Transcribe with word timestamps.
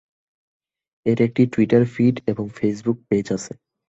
এর 1.05 1.17
একটি 1.21 1.41
Twitter 1.53 1.83
feed 1.93 2.15
এবং 2.27 2.45
ফেসবুক 2.49 2.97
পেজ 3.09 3.25
আছে। 3.33 3.53